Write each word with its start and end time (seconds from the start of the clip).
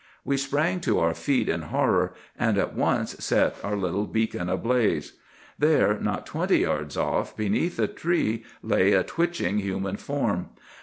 We 0.25 0.35
sprang 0.35 0.79
to 0.79 0.97
our 0.97 1.13
feet 1.13 1.47
in 1.47 1.61
horror, 1.61 2.15
and 2.35 2.57
at 2.57 2.73
once 2.73 3.13
set 3.23 3.57
our 3.63 3.75
little 3.77 4.07
beacon 4.07 4.49
ablaze. 4.49 5.13
"There, 5.59 5.99
not 5.99 6.25
twenty 6.25 6.57
yards 6.57 6.97
off, 6.97 7.37
beneath 7.37 7.77
a 7.77 7.87
tree, 7.87 8.43
lay 8.63 8.93
a 8.93 9.03
twitching 9.03 9.59
human 9.59 9.97
form. 9.97 10.49